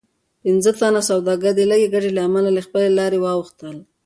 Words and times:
پنځه 0.43 0.71
تنه 0.79 1.01
سوداګر 1.09 1.51
د 1.55 1.59
لږې 1.71 1.87
ګټې 1.93 2.11
له 2.13 2.21
امله 2.27 2.49
له 2.53 2.61
خپلې 2.67 2.89
لارې 2.97 3.17
واوښتل. 3.21 3.75